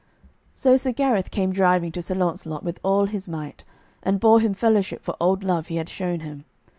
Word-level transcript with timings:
So 0.55 0.77
Sir 0.77 0.91
Gareth 0.93 1.29
came 1.29 1.53
driving 1.53 1.91
to 1.91 2.01
Sir 2.01 2.15
Launcelot 2.15 2.63
with 2.63 2.79
all 2.81 3.05
his 3.05 3.29
might, 3.29 3.63
and 4.01 4.19
bore 4.19 4.39
him 4.39 4.55
fellowship 4.55 5.03
for 5.03 5.15
old 5.21 5.43
love 5.43 5.67
he 5.67 5.75
had 5.75 5.89
shown 5.89 6.21
him. 6.21 6.43